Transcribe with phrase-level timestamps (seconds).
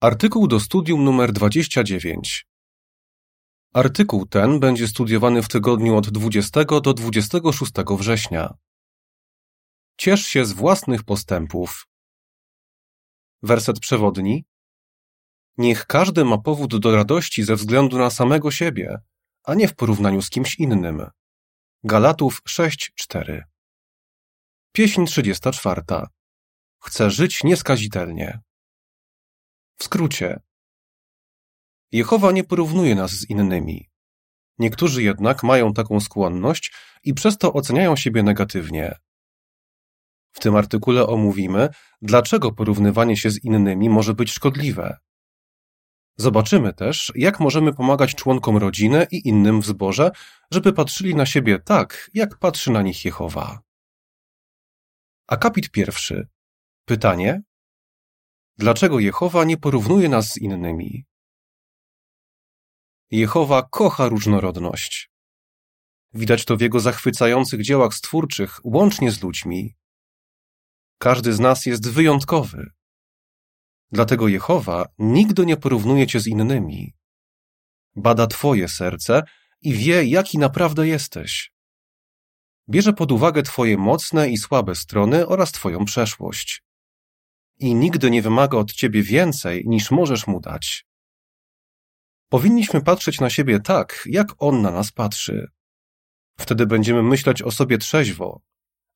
[0.00, 2.46] Artykuł do studium numer 29.
[3.74, 8.54] Artykuł ten będzie studiowany w tygodniu od 20 do 26 września.
[9.96, 11.86] Ciesz się z własnych postępów.
[13.42, 14.44] Werset przewodni.
[15.56, 18.98] Niech każdy ma powód do radości ze względu na samego siebie,
[19.44, 21.06] a nie w porównaniu z kimś innym.
[21.84, 23.42] Galatów 6:4.
[24.72, 25.82] Pieśń 34.
[26.82, 28.47] Chcę żyć nieskazitelnie.
[29.78, 30.40] W skrócie.
[31.92, 33.88] Jehowa nie porównuje nas z innymi.
[34.58, 38.98] Niektórzy jednak mają taką skłonność i przez to oceniają siebie negatywnie.
[40.32, 41.68] W tym artykule omówimy,
[42.02, 44.98] dlaczego porównywanie się z innymi może być szkodliwe.
[46.16, 50.10] Zobaczymy też, jak możemy pomagać członkom rodziny i innym w zborze,
[50.50, 53.60] żeby patrzyli na siebie tak, jak patrzy na nich Jehowa.
[55.26, 56.28] Akapit pierwszy.
[56.84, 57.42] Pytanie:
[58.58, 61.04] Dlaczego Jehowa nie porównuje nas z innymi?
[63.10, 65.10] Jehowa kocha różnorodność.
[66.14, 69.76] Widać to w jego zachwycających dziełach stwórczych, łącznie z ludźmi.
[70.98, 72.70] Każdy z nas jest wyjątkowy.
[73.92, 76.94] Dlatego Jehowa nigdy nie porównuje cię z innymi.
[77.96, 79.22] Bada twoje serce
[79.60, 81.52] i wie, jaki naprawdę jesteś.
[82.68, 86.67] Bierze pod uwagę twoje mocne i słabe strony oraz twoją przeszłość.
[87.58, 90.86] I nigdy nie wymaga od ciebie więcej, niż możesz mu dać.
[92.28, 95.50] Powinniśmy patrzeć na siebie tak, jak on na nas patrzy.
[96.38, 98.40] Wtedy będziemy myśleć o sobie trzeźwo,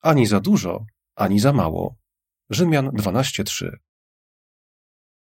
[0.01, 1.95] ani za dużo, ani za mało.
[2.49, 3.77] Rzymian 12:3.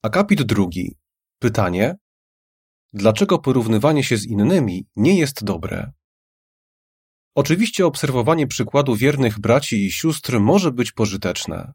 [0.04, 0.98] Akapit drugi.
[1.40, 1.96] Pytanie:
[2.94, 5.92] Dlaczego porównywanie się z innymi nie jest dobre?
[7.36, 11.74] Oczywiście obserwowanie przykładu wiernych braci i sióstr może być pożyteczne.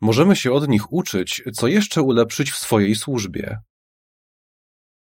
[0.00, 3.58] Możemy się od nich uczyć, co jeszcze ulepszyć w swojej służbie.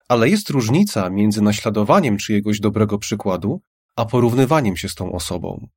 [0.09, 3.62] Ale jest różnica między naśladowaniem czyjegoś dobrego przykładu,
[3.97, 5.69] a porównywaniem się z tą osobą.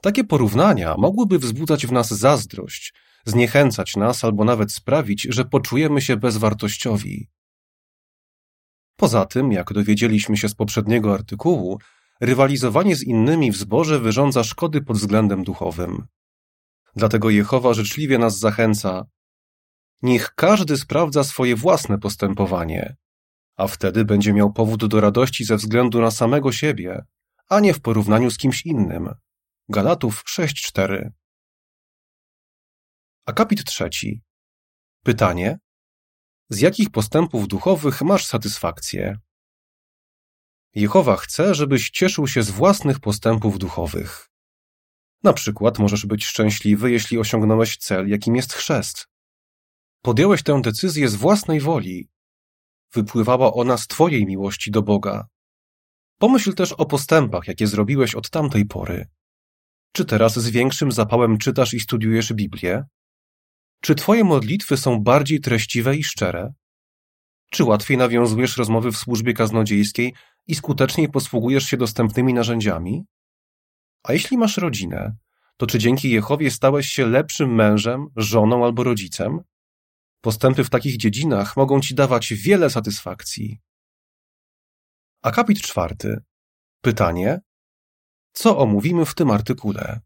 [0.00, 6.16] Takie porównania mogłyby wzbudzać w nas zazdrość, zniechęcać nas albo nawet sprawić, że poczujemy się
[6.16, 7.28] bezwartościowi.
[8.96, 11.78] Poza tym, jak dowiedzieliśmy się z poprzedniego artykułu,
[12.20, 16.06] rywalizowanie z innymi w zborze wyrządza szkody pod względem duchowym.
[16.96, 19.06] Dlatego Jehowa życzliwie nas zachęca.
[20.02, 22.96] Niech każdy sprawdza swoje własne postępowanie,
[23.56, 27.04] a wtedy będzie miał powód do radości ze względu na samego siebie,
[27.48, 29.14] a nie w porównaniu z kimś innym.
[29.68, 31.10] Galatów 6:4.
[33.26, 34.22] Akapit trzeci.
[35.04, 35.58] Pytanie:
[36.50, 39.18] Z jakich postępów duchowych masz satysfakcję?
[40.74, 44.35] Jehowa chce, żebyś cieszył się z własnych postępów duchowych.
[45.26, 49.08] Na przykład możesz być szczęśliwy, jeśli osiągnąłeś cel, jakim jest chrzest.
[50.02, 52.08] Podjąłeś tę decyzję z własnej woli.
[52.92, 55.26] Wypływała ona z Twojej miłości do Boga.
[56.18, 59.06] Pomyśl też o postępach, jakie zrobiłeś od tamtej pory.
[59.92, 62.84] Czy teraz z większym zapałem czytasz i studiujesz Biblię?
[63.80, 66.52] Czy Twoje modlitwy są bardziej treściwe i szczere?
[67.50, 70.14] Czy łatwiej nawiązujesz rozmowy w służbie kaznodziejskiej
[70.46, 73.04] i skuteczniej posługujesz się dostępnymi narzędziami?
[74.06, 75.16] A jeśli masz rodzinę,
[75.56, 79.40] to czy dzięki Jehowie stałeś się lepszym mężem, żoną albo rodzicem?
[80.20, 83.60] Postępy w takich dziedzinach mogą ci dawać wiele satysfakcji.
[85.22, 86.20] Akapit czwarty.
[86.80, 87.40] Pytanie:
[88.32, 90.00] Co omówimy w tym artykule?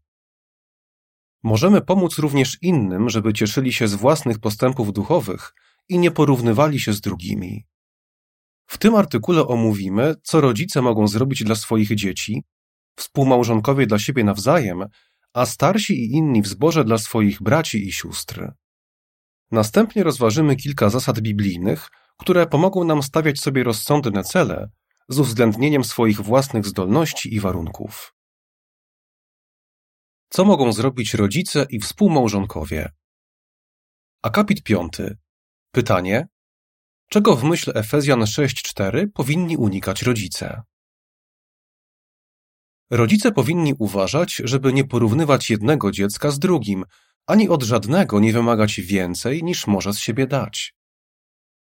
[1.43, 5.53] Możemy pomóc również innym, żeby cieszyli się z własnych postępów duchowych
[5.89, 7.67] i nie porównywali się z drugimi.
[8.65, 12.43] W tym artykule omówimy, co rodzice mogą zrobić dla swoich dzieci,
[12.95, 14.85] współmałżonkowie dla siebie nawzajem,
[15.33, 18.51] a starsi i inni w zborze dla swoich braci i sióstr.
[19.51, 21.87] Następnie rozważymy kilka zasad biblijnych,
[22.17, 24.69] które pomogą nam stawiać sobie rozsądne cele
[25.09, 28.13] z uwzględnieniem swoich własnych zdolności i warunków.
[30.29, 32.91] Co mogą zrobić rodzice i współmałżonkowie?
[34.21, 35.17] Akapit piąty.
[35.71, 36.27] Pytanie:
[37.09, 40.61] Czego w myśl Efezjan 6:4 powinni unikać rodzice?
[42.91, 46.85] Rodzice powinni uważać, żeby nie porównywać jednego dziecka z drugim,
[47.27, 50.75] ani od żadnego nie wymagać więcej, niż może z siebie dać.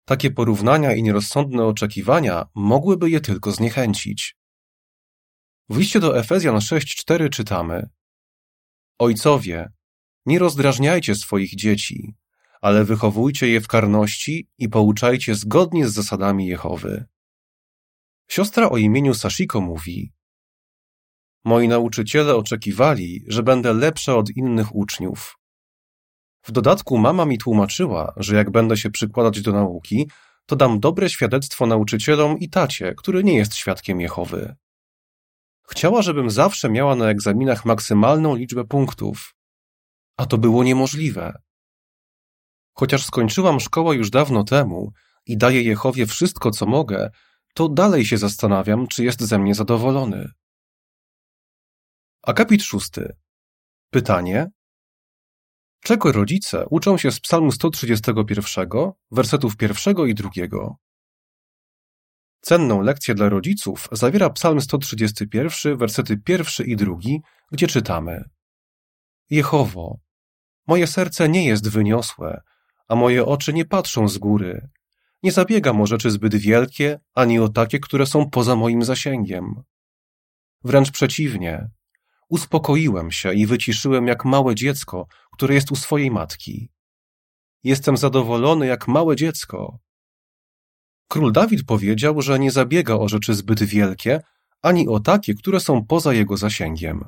[0.05, 4.37] Takie porównania i nierozsądne oczekiwania mogłyby je tylko zniechęcić.
[5.69, 7.89] W liście do Efezjan 6:4 czytamy:
[8.99, 9.73] Ojcowie,
[10.27, 12.15] nie rozdrażniajcie swoich dzieci,
[12.61, 17.05] ale wychowujcie je w karności i pouczajcie zgodnie z zasadami Jehowy.
[18.29, 20.13] Siostra o imieniu Sashiko mówi:
[21.45, 25.39] Moi nauczyciele oczekiwali, że będę lepsza od innych uczniów.
[26.43, 30.11] W dodatku mama mi tłumaczyła, że jak będę się przykładać do nauki,
[30.47, 34.55] to dam dobre świadectwo nauczycielom i tacie, który nie jest świadkiem Jehowy.
[35.69, 39.35] Chciała, żebym zawsze miała na egzaminach maksymalną liczbę punktów.
[40.17, 41.33] A to było niemożliwe.
[42.73, 44.93] Chociaż skończyłam szkołę już dawno temu
[45.27, 47.11] i daję Jehowie wszystko, co mogę,
[47.55, 50.31] to dalej się zastanawiam, czy jest ze mnie zadowolony.
[52.23, 53.17] Akapit szósty.
[53.91, 54.51] Pytanie.
[55.81, 58.69] Czego rodzice uczą się z psalmu 131,
[59.11, 60.77] wersetów pierwszego i drugiego?
[62.41, 67.21] Cenną lekcję dla rodziców zawiera psalm 131, wersety pierwszy i drugi,
[67.53, 68.25] gdzie czytamy
[69.31, 69.99] Jehowo,
[70.67, 72.43] moje serce nie jest wyniosłe,
[72.89, 74.69] a moje oczy nie patrzą z góry.
[75.23, 79.63] Nie zabiegam o rzeczy zbyt wielkie, ani o takie, które są poza moim zasięgiem.
[80.65, 81.71] Wręcz przeciwnie,
[82.31, 86.71] uspokoiłem się i wyciszyłem jak małe dziecko, które jest u swojej matki.
[87.65, 89.79] Jestem zadowolony jak małe dziecko.
[91.09, 94.21] Król Dawid powiedział, że nie zabiega o rzeczy zbyt wielkie,
[94.63, 97.05] ani o takie, które są poza jego zasięgiem.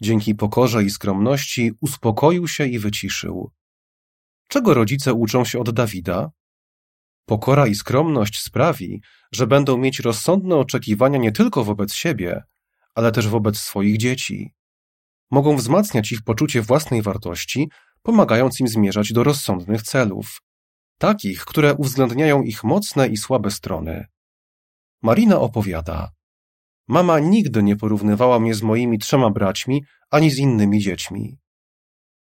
[0.00, 3.50] Dzięki pokorze i skromności uspokoił się i wyciszył.
[4.48, 6.30] Czego rodzice uczą się od Dawida?
[7.24, 9.02] Pokora i skromność sprawi,
[9.32, 12.42] że będą mieć rozsądne oczekiwania nie tylko wobec siebie,
[12.98, 14.54] ale też wobec swoich dzieci.
[15.30, 17.70] Mogą wzmacniać ich poczucie własnej wartości,
[18.02, 20.42] pomagając im zmierzać do rozsądnych celów,
[20.98, 24.06] takich, które uwzględniają ich mocne i słabe strony.
[25.02, 26.10] Marina opowiada:
[26.88, 31.38] Mama nigdy nie porównywała mnie z moimi trzema braćmi ani z innymi dziećmi.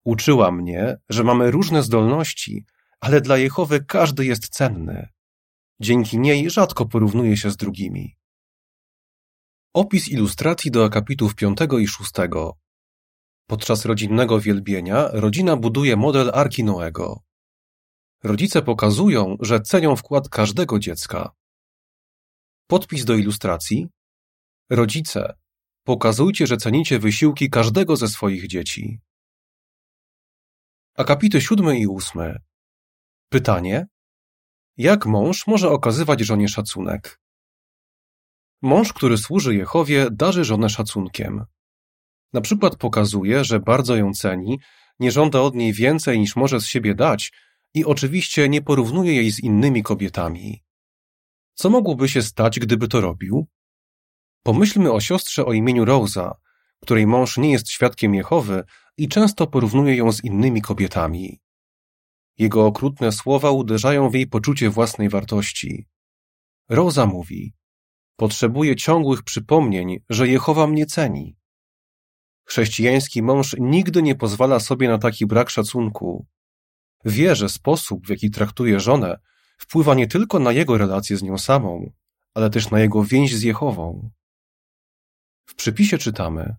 [0.05, 2.65] Uczyła mnie, że mamy różne zdolności,
[3.01, 5.09] ale dla Jehowy każdy jest cenny.
[5.81, 8.20] Dzięki niej rzadko porównuje się z drugimi.
[9.75, 12.11] Opis ilustracji do akapitów 5 i 6.
[13.47, 17.23] Podczas rodzinnego wielbienia rodzina buduje model Arki Noego.
[18.25, 21.31] Rodzice pokazują, że cenią wkład każdego dziecka.
[22.67, 23.89] Podpis do ilustracji.
[24.71, 25.35] Rodzice,
[25.85, 29.01] pokazujcie, że cenicie wysiłki każdego ze swoich dzieci.
[30.97, 32.39] Akapity 7 i 8.
[33.29, 33.87] Pytanie.
[34.77, 37.21] Jak mąż może okazywać żonie szacunek?
[38.63, 41.45] Mąż, który służy Jehowie, darzy żonę szacunkiem.
[42.33, 44.59] Na przykład pokazuje, że bardzo ją ceni,
[44.99, 47.33] nie żąda od niej więcej niż może z siebie dać
[47.75, 50.65] i oczywiście nie porównuje jej z innymi kobietami.
[51.55, 53.47] Co mogłoby się stać, gdyby to robił?
[54.43, 56.35] Pomyślmy o siostrze o imieniu Rosa,
[56.81, 58.65] której mąż nie jest świadkiem Jehowy
[58.97, 61.41] i często porównuje ją z innymi kobietami.
[62.39, 65.87] Jego okrutne słowa uderzają w jej poczucie własnej wartości.
[66.69, 67.53] Rosa mówi:
[68.21, 71.37] Potrzebuję ciągłych przypomnień, że Jehowa mnie ceni.
[72.45, 76.27] Chrześcijański mąż nigdy nie pozwala sobie na taki brak szacunku.
[77.05, 79.19] Wie, że sposób, w jaki traktuje żonę,
[79.59, 81.93] wpływa nie tylko na jego relacje z nią samą,
[82.35, 84.11] ale też na jego więź z Jehową.
[85.47, 86.57] W przypisie czytamy: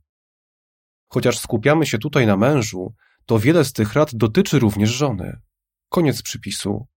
[1.08, 2.94] Chociaż skupiamy się tutaj na mężu,
[3.25, 5.42] to wiele z tych rad dotyczy również żony.
[5.90, 6.88] Koniec przypisu.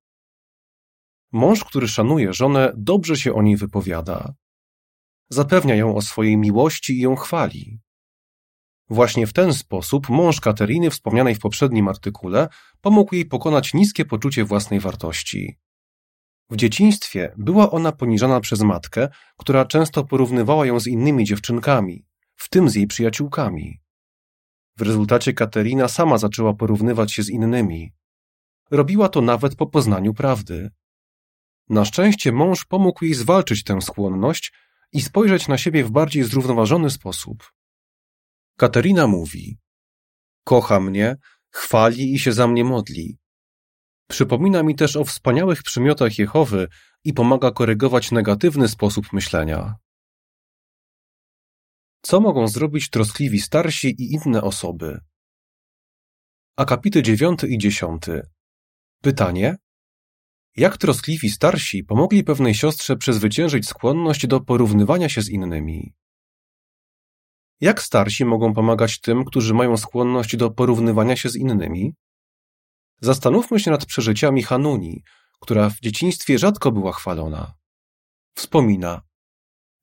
[1.32, 4.34] Mąż, który szanuje żonę, dobrze się o niej wypowiada.
[5.28, 7.80] Zapewnia ją o swojej miłości i ją chwali.
[8.90, 12.48] Właśnie w ten sposób mąż Kateriny, wspomnianej w poprzednim artykule,
[12.80, 15.58] pomógł jej pokonać niskie poczucie własnej wartości.
[16.50, 22.06] W dzieciństwie była ona poniżana przez matkę, która często porównywała ją z innymi dziewczynkami,
[22.36, 23.80] w tym z jej przyjaciółkami.
[24.76, 27.92] W rezultacie Katerina sama zaczęła porównywać się z innymi.
[28.70, 30.70] Robiła to nawet po poznaniu prawdy.
[31.68, 34.52] Na szczęście mąż pomógł jej zwalczyć tę skłonność
[34.94, 37.52] i spojrzeć na siebie w bardziej zrównoważony sposób.
[38.58, 39.58] Katerina mówi:
[40.44, 41.16] Kocha mnie,
[41.50, 43.18] chwali i się za mnie modli.
[44.08, 46.68] Przypomina mi też o wspaniałych przymiotach Jehowy
[47.04, 49.74] i pomaga korygować negatywny sposób myślenia.
[52.02, 55.00] Co mogą zrobić troskliwi starsi i inne osoby?
[56.56, 58.22] Akapity dziewiąty i dziesiąty.
[59.02, 59.56] Pytanie.
[60.56, 65.94] Jak troskliwi starsi pomogli pewnej siostrze przezwyciężyć skłonność do porównywania się z innymi?
[67.60, 71.94] Jak starsi mogą pomagać tym, którzy mają skłonność do porównywania się z innymi?
[73.00, 75.02] Zastanówmy się nad przeżyciami Hanuni,
[75.40, 77.54] która w dzieciństwie rzadko była chwalona.
[78.34, 79.02] Wspomina: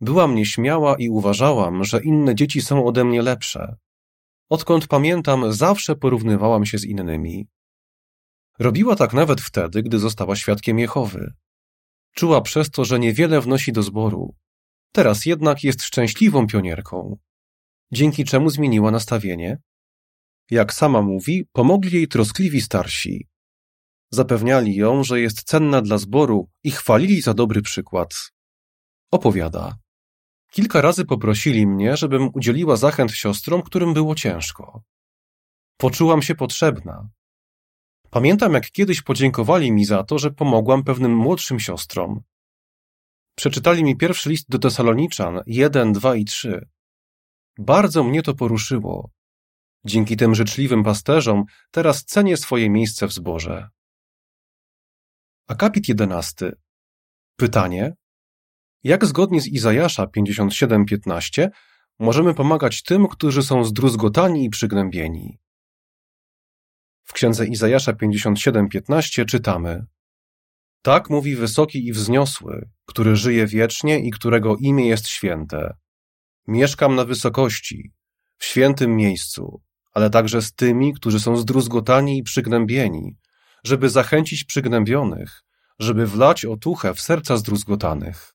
[0.02, 3.76] Byłam nieśmiała i uważałam, że inne dzieci są ode mnie lepsze.
[4.50, 7.48] Odkąd pamiętam, zawsze porównywałam się z innymi.
[8.60, 11.34] Robiła tak nawet wtedy, gdy została świadkiem Jehowy.
[12.16, 14.36] Czuła przez to, że niewiele wnosi do zboru.
[14.92, 17.18] Teraz jednak jest szczęśliwą pionierką.
[17.92, 19.58] Dzięki czemu zmieniła nastawienie?
[20.50, 23.28] Jak sama mówi, pomogli jej troskliwi starsi.
[24.12, 28.32] Zapewniali ją, że jest cenna dla zboru i chwalili za dobry przykład.
[29.12, 29.78] Opowiada.
[30.52, 34.84] Kilka razy poprosili mnie, żebym udzieliła zachęt siostrom, którym było ciężko.
[35.78, 37.10] Poczułam się potrzebna.
[38.12, 42.22] Pamiętam, jak kiedyś podziękowali mi za to, że pomogłam pewnym młodszym siostrom.
[43.36, 46.68] Przeczytali mi pierwszy list do Tesaloniczan, jeden, dwa i trzy.
[47.58, 49.12] Bardzo mnie to poruszyło.
[49.86, 53.70] Dzięki tym życzliwym pasterzom teraz cenię swoje miejsce w zborze.
[55.48, 56.52] Akapit jedenasty.
[57.36, 57.94] Pytanie.
[58.84, 61.50] Jak zgodnie z Izajasza 57:15
[62.00, 65.38] możemy pomagać tym, którzy są zdruzgotani i przygnębieni?
[67.04, 69.86] W księdze Izajasza 57:15 czytamy:
[70.82, 75.74] Tak mówi wysoki i wzniosły, który żyje wiecznie i którego imię jest święte.
[76.48, 77.92] Mieszkam na wysokości,
[78.38, 79.62] w świętym miejscu,
[79.94, 83.18] ale także z tymi, którzy są zdruzgotani i przygnębieni,
[83.64, 85.42] żeby zachęcić przygnębionych,
[85.80, 88.34] żeby wlać otuchę w serca zdruzgotanych.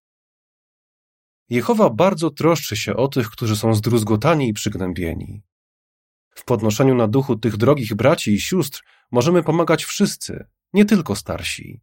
[1.51, 5.43] Jehowa bardzo troszczy się o tych, którzy są zdruzgotani i przygnębieni.
[6.37, 11.81] W podnoszeniu na duchu tych drogich braci i sióstr możemy pomagać wszyscy, nie tylko starsi.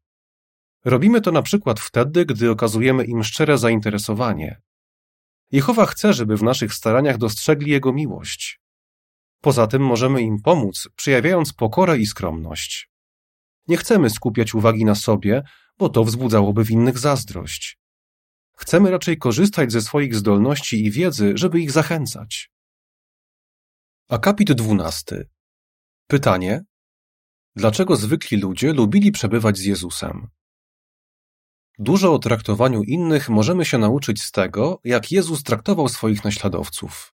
[0.85, 4.61] Robimy to na przykład wtedy, gdy okazujemy im szczere zainteresowanie.
[5.51, 8.61] Jehowa chce, żeby w naszych staraniach dostrzegli Jego miłość.
[9.41, 12.89] Poza tym możemy im pomóc, przejawiając pokorę i skromność.
[13.67, 15.43] Nie chcemy skupiać uwagi na sobie,
[15.77, 17.79] bo to wzbudzałoby w innych zazdrość.
[18.55, 22.52] Chcemy raczej korzystać ze swoich zdolności i wiedzy, żeby ich zachęcać.
[24.13, 25.29] Akapit dwunasty.
[26.07, 26.63] Pytanie.
[27.55, 30.27] Dlaczego zwykli ludzie lubili przebywać z Jezusem?
[31.79, 37.13] Dużo o traktowaniu innych możemy się nauczyć z tego, jak Jezus traktował swoich naśladowców.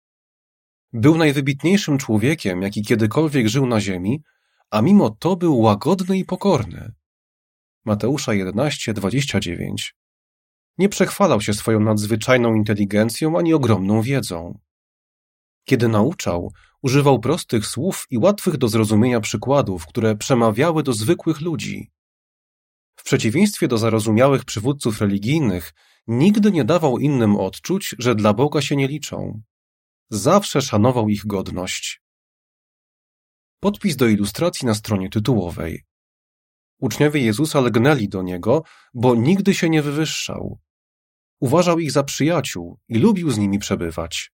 [0.92, 4.22] Był najwybitniejszym człowiekiem, jaki kiedykolwiek żył na ziemi,
[4.70, 6.92] a mimo to był łagodny i pokorny.
[7.84, 9.94] Mateusza 11:29.
[10.78, 14.58] Nie przechwalał się swoją nadzwyczajną inteligencją ani ogromną wiedzą.
[15.64, 16.52] Kiedy nauczał,
[16.84, 21.90] używał prostych słów i łatwych do zrozumienia przykładów, które przemawiały do zwykłych ludzi.
[22.96, 25.72] W przeciwieństwie do zarozumiałych przywódców religijnych,
[26.06, 29.42] nigdy nie dawał innym odczuć, że dla Boga się nie liczą.
[30.10, 32.02] Zawsze szanował ich godność.
[33.60, 35.84] Podpis do ilustracji na stronie tytułowej.
[36.80, 38.62] Uczniowie Jezusa lgnęli do Niego,
[38.94, 40.58] bo nigdy się nie wywyższał.
[41.40, 44.34] Uważał ich za przyjaciół i lubił z nimi przebywać.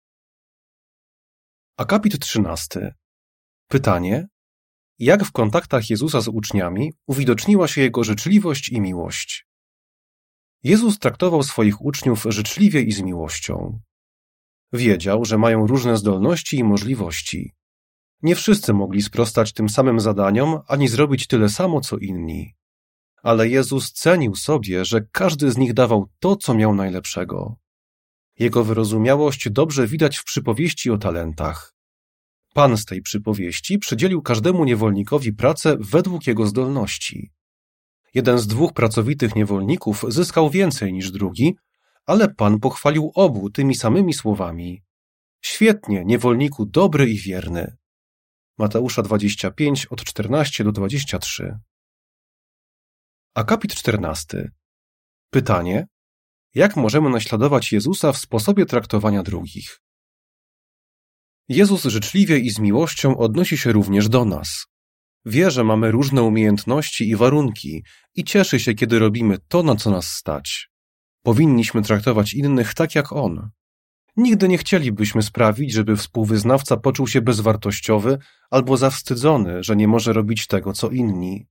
[1.77, 2.93] Akapit trzynasty.
[3.67, 4.27] Pytanie.
[4.99, 9.47] Jak w kontaktach Jezusa z uczniami uwidoczniła się Jego życzliwość i miłość?
[10.63, 13.79] Jezus traktował swoich uczniów życzliwie i z miłością.
[14.73, 17.53] Wiedział, że mają różne zdolności i możliwości.
[18.21, 22.55] Nie wszyscy mogli sprostać tym samym zadaniom, ani zrobić tyle samo, co inni.
[23.23, 27.57] Ale Jezus cenił sobie, że każdy z nich dawał to, co miał najlepszego.
[28.39, 31.75] Jego wyrozumiałość dobrze widać w przypowieści o talentach.
[32.53, 37.31] Pan z tej przypowieści przydzielił każdemu niewolnikowi pracę według jego zdolności.
[38.13, 41.55] Jeden z dwóch pracowitych niewolników zyskał więcej niż drugi,
[42.05, 44.83] ale Pan pochwalił obu tymi samymi słowami.
[45.41, 47.75] Świetnie, niewolniku dobry i wierny.
[48.57, 51.59] Mateusza 25 od 14 do 23.
[53.33, 54.51] Akapit 14.
[55.29, 55.87] Pytanie:
[56.55, 59.81] Jak możemy naśladować Jezusa w sposobie traktowania drugich?
[61.49, 64.65] Jezus życzliwie i z miłością odnosi się również do nas.
[65.25, 67.83] Wie, że mamy różne umiejętności i warunki
[68.15, 70.69] i cieszy się, kiedy robimy to, na co nas stać.
[71.23, 73.49] Powinniśmy traktować innych tak jak On.
[74.17, 78.17] Nigdy nie chcielibyśmy sprawić, żeby współwyznawca poczuł się bezwartościowy
[78.51, 81.47] albo zawstydzony, że nie może robić tego, co inni.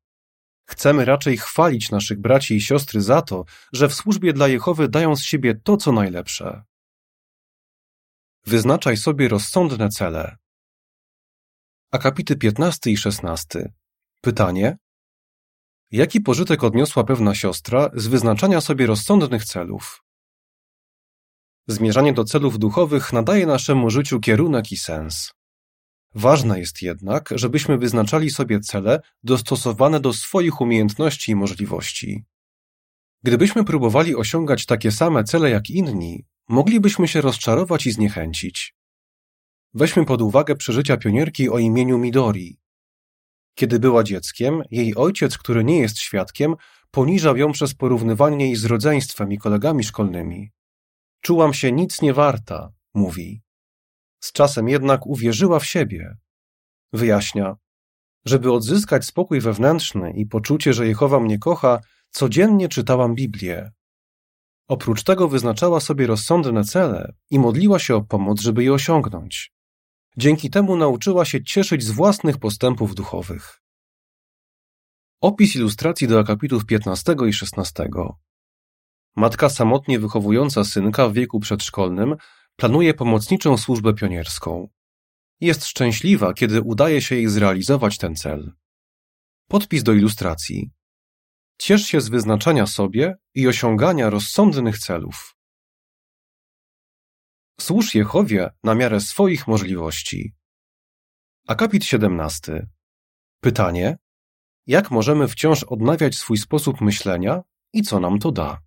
[0.66, 5.16] Chcemy raczej chwalić naszych braci i siostry za to, że w służbie dla Jehowy dają
[5.16, 6.64] z siebie to, co najlepsze.
[8.46, 10.36] Wyznaczaj sobie rozsądne cele.
[11.92, 13.72] Akapity 15 i 16.
[14.20, 14.78] Pytanie:
[15.90, 20.04] Jaki pożytek odniosła pewna siostra z wyznaczania sobie rozsądnych celów?
[21.68, 25.32] Zmierzanie do celów duchowych nadaje naszemu życiu kierunek i sens.
[26.14, 32.24] Ważne jest jednak, żebyśmy wyznaczali sobie cele dostosowane do swoich umiejętności i możliwości.
[33.22, 38.74] Gdybyśmy próbowali osiągać takie same cele jak inni, moglibyśmy się rozczarować i zniechęcić.
[39.74, 42.58] Weźmy pod uwagę przeżycia pionierki o imieniu Midori.
[43.54, 46.54] Kiedy była dzieckiem, jej ojciec, który nie jest świadkiem,
[46.90, 50.50] poniżał ją przez porównywanie jej z rodzeństwem i kolegami szkolnymi.
[51.20, 53.43] Czułam się nic nie warta, mówi.
[54.24, 56.16] Z czasem jednak uwierzyła w siebie.
[56.92, 57.56] Wyjaśnia,
[58.24, 63.72] żeby odzyskać spokój wewnętrzny i poczucie, że Jehowa mnie kocha, codziennie czytałam Biblię.
[64.68, 69.52] Oprócz tego wyznaczała sobie rozsądne cele i modliła się o pomoc, żeby je osiągnąć.
[70.16, 73.62] Dzięki temu nauczyła się cieszyć z własnych postępów duchowych.
[75.20, 77.88] Opis ilustracji do akapitów 15 i 16.
[79.16, 82.16] Matka samotnie wychowująca synka w wieku przedszkolnym
[82.56, 84.68] planuje pomocniczą służbę pionierską.
[85.40, 88.52] Jest szczęśliwa, kiedy udaje się jej zrealizować ten cel.
[89.48, 90.70] Podpis do ilustracji.
[91.58, 95.36] Ciesz się z wyznaczania sobie i osiągania rozsądnych celów.
[97.60, 100.34] Służ Jehowie na miarę swoich możliwości.
[101.48, 102.66] Akapit 17.
[103.40, 103.98] Pytanie:
[104.66, 107.42] Jak możemy wciąż odnawiać swój sposób myślenia
[107.72, 108.60] i co nam to da?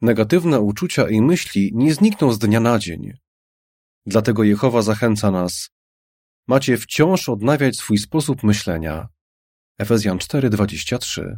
[0.00, 3.12] Negatywne uczucia i myśli nie znikną z dnia na dzień.
[4.06, 5.70] Dlatego Jehowa zachęca nas.
[6.48, 9.08] Macie wciąż odnawiać swój sposób myślenia.
[9.78, 11.36] Efezjan 4:23.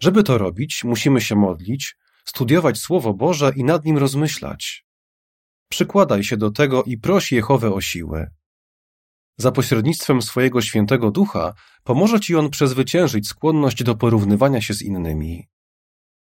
[0.00, 4.84] Żeby to robić, musimy się modlić, studiować Słowo Boże i nad nim rozmyślać.
[5.68, 8.30] Przykładaj się do tego i proś Jehowę o siłę.
[9.38, 15.48] Za pośrednictwem swojego świętego ducha pomoże ci on przezwyciężyć skłonność do porównywania się z innymi.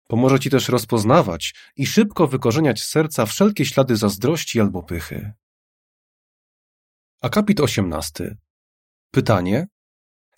[0.07, 5.33] Pomoże ci też rozpoznawać i szybko wykorzeniać z serca wszelkie ślady zazdrości albo pychy.
[7.21, 8.37] Akapit 18.
[9.11, 9.67] Pytanie: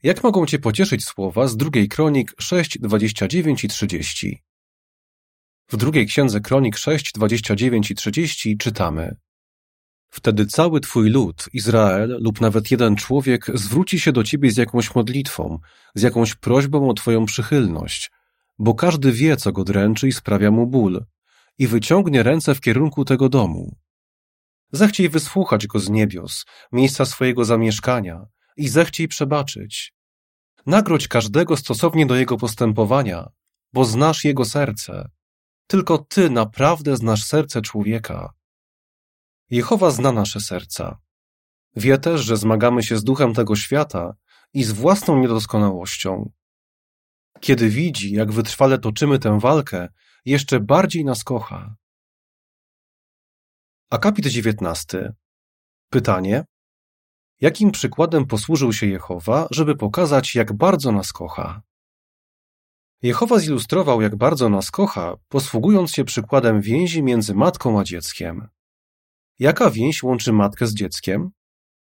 [0.04, 4.44] Jak mogą cię pocieszyć słowa z drugiej kronik 6, 29 i 30?
[5.70, 9.16] W drugiej księdze kronik 6, 29 i 30 czytamy:
[10.10, 14.96] Wtedy cały twój lud, Izrael lub nawet jeden człowiek zwróci się do ciebie z jakąś
[14.96, 15.60] modlitwą,
[15.96, 18.12] z jakąś prośbą o twoją przychylność,
[18.60, 21.06] bo każdy wie, co go dręczy i sprawia mu ból,
[21.58, 23.76] i wyciągnie ręce w kierunku tego domu.
[24.72, 28.26] Zechciej wysłuchać go z niebios, miejsca swojego zamieszkania,
[28.58, 29.94] i zechciej przebaczyć.
[30.66, 33.30] Nagrodź każdego stosownie do jego postępowania,
[33.74, 35.10] bo znasz jego serce.
[35.68, 38.34] Tylko ty naprawdę znasz serce człowieka.
[39.50, 40.98] Jehowa zna nasze serca.
[41.76, 44.14] Wie też, że zmagamy się z duchem tego świata
[44.54, 46.32] i z własną niedoskonałością.
[47.42, 49.88] Kiedy widzi, jak wytrwale toczymy tę walkę,
[50.26, 51.76] jeszcze bardziej nas kocha.
[53.90, 55.14] Akapit 19.
[55.90, 56.46] Pytanie:
[57.42, 61.62] Jakim przykładem posłużył się Jehowa, żeby pokazać, jak bardzo nas kocha?
[63.02, 68.48] Jehowa zilustrował, jak bardzo nas kocha, posługując się przykładem więzi między matką a dzieckiem.
[69.40, 71.32] Jaka więź łączy matkę z dzieckiem?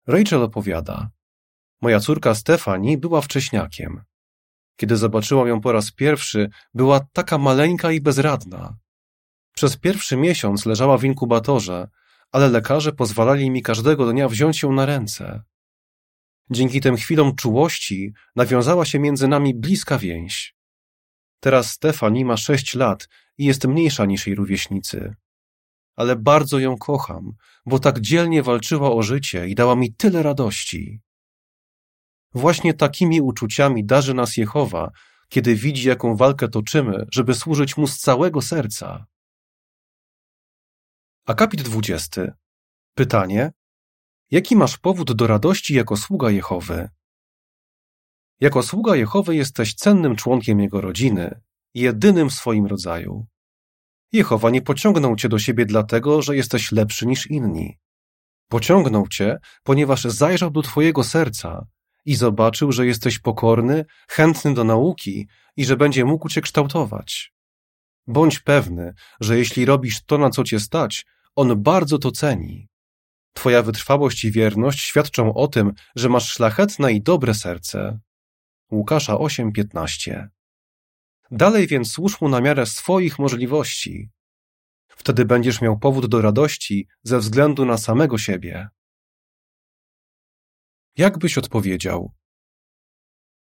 [0.06, 1.10] Rachel opowiada.
[1.80, 4.07] Moja córka Stefani była wcześniakiem.
[4.80, 8.76] Kiedy zobaczyłam ją po raz pierwszy, była taka maleńka i bezradna.
[9.54, 11.88] Przez pierwszy miesiąc leżała w inkubatorze,
[12.32, 15.42] ale lekarze pozwalali mi każdego dnia wziąć ją na ręce.
[16.50, 20.56] Dzięki tym chwilom czułości nawiązała się między nami bliska więź.
[21.40, 25.14] Teraz Stefani ma sześć lat i jest mniejsza niż jej rówieśnicy.
[25.96, 27.32] Ale bardzo ją kocham,
[27.66, 31.00] bo tak dzielnie walczyła o życie i dała mi tyle radości.
[32.34, 34.90] Właśnie takimi uczuciami darzy nas Jehowa,
[35.28, 39.06] kiedy widzi, jaką walkę toczymy, żeby służyć Mu z całego serca.
[41.26, 42.22] Akapit 20.
[42.94, 43.52] Pytanie:
[44.30, 46.88] Jaki masz powód do radości jako sługa Jehowy?
[48.40, 51.40] Jako sługa Jehowy jesteś cennym członkiem jego rodziny,
[51.74, 53.26] jedynym w swoim rodzaju.
[54.12, 57.78] Jehowa nie pociągnął cię do siebie dlatego, że jesteś lepszy niż inni.
[58.48, 61.66] Pociągnął cię, ponieważ zajrzał do twojego serca
[62.08, 67.32] i zobaczył, że jesteś pokorny, chętny do nauki i że będzie mógł cię kształtować.
[68.06, 72.68] Bądź pewny, że jeśli robisz to, na co cię stać, on bardzo to ceni.
[73.32, 78.00] Twoja wytrwałość i wierność świadczą o tym, że masz szlachetne i dobre serce.
[78.72, 80.28] Łukasza 8:15.
[81.30, 84.10] Dalej więc służ mu na miarę swoich możliwości.
[84.88, 88.68] Wtedy będziesz miał powód do radości ze względu na samego siebie.
[90.98, 92.12] Jak byś odpowiedział?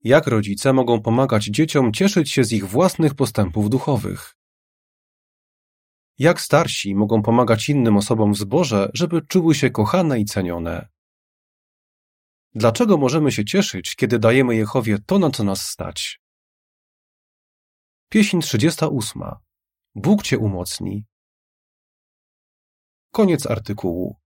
[0.03, 4.35] Jak rodzice mogą pomagać dzieciom cieszyć się z ich własnych postępów duchowych?
[6.17, 10.89] Jak starsi mogą pomagać innym osobom w zborze, żeby czuły się kochane i cenione?
[12.53, 16.21] Dlaczego możemy się cieszyć, kiedy dajemy Jehowie to, na co nas stać?
[18.09, 19.21] Pieśń 38.
[19.95, 21.05] Bóg cię umocni.
[23.11, 24.24] Koniec artykułu.